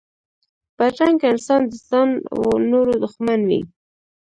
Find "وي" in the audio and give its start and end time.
3.49-3.61